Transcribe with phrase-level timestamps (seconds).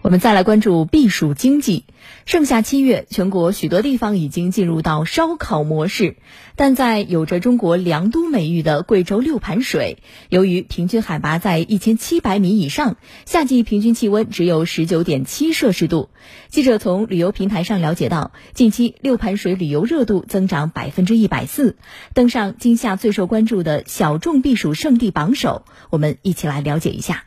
[0.00, 1.84] 我们再来关注避暑经济。
[2.24, 6.16] 盛夏七月，全国许多地方已经进入到烧烤模式，
[6.54, 9.98] 但在有着中国凉都美誉的贵州六盘水，
[10.28, 16.10] 由于平均海拔在一千七百米以上，夏季平均气温只有十九点七摄氏度。
[16.48, 21.76] 记者从旅游平台上了解到，近期六盘水旅游热度增长百分之一百四，
[22.14, 25.64] 登上今夏最受关注的小众避暑胜地榜首。
[25.90, 27.24] 我们一起来了解一下。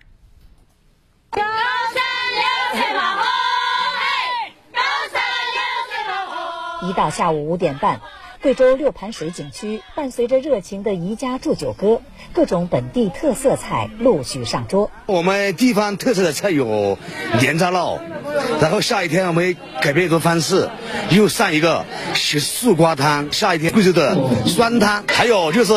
[6.81, 8.01] 一到下午五点半，
[8.41, 12.01] 贵州六盘水景区伴随着热情的宜家祝酒歌，
[12.33, 14.89] 各种本地特色菜陆续上桌。
[15.05, 16.97] 我们地方特色的菜有
[17.39, 17.99] 年扎烙，
[18.59, 20.69] 然后下一天我们改变一种方式，
[21.11, 21.85] 又上一个
[22.15, 25.73] 石素瓜汤，下一天贵州的酸汤，还有就是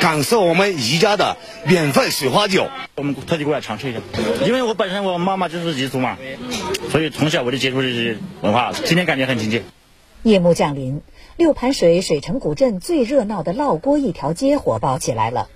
[0.00, 1.36] 感受我们宜家的
[1.66, 2.66] 免费水花酒。
[2.96, 4.00] 我们特地过来尝试一下，
[4.44, 6.18] 因为我本身我妈妈就是彝族嘛，
[6.90, 9.62] 所以从小我就接触这些文化，今天感觉很亲切。
[10.24, 11.00] 夜幕降临，
[11.36, 15.48] 六盘水水城古镇最热闹的烙锅一条街火爆起来了。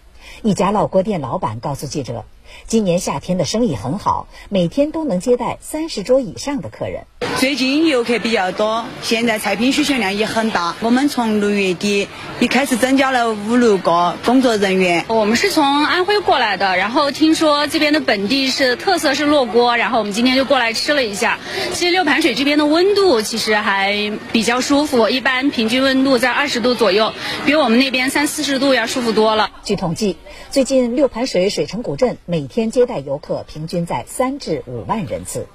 [0.42, 2.24] 一家烙锅店老板告诉记者。
[2.66, 7.04] 今年夏天的生意很好，每天都能接待三十桌以上的客人。
[7.38, 10.76] 最近游客比较多，现在菜品需求量也很大。
[10.80, 12.08] 我们从六月底
[12.40, 15.04] 一开始增加了五六个工作人员。
[15.08, 21.38] 我们是从安徽过来的，然后听说这边的本地是特色是烙锅，然后我们今天就过来吃了一下。
[21.72, 27.12] 其实六盘水这边的温度其实还比较舒服，一般平均温度在二十度左右，
[27.46, 29.50] 比我们那边三四十度要舒服多了。
[29.64, 30.16] 据统计，
[30.50, 35.46] 最近六盘水水城古镇每每天接待游客平均在三至五万人次。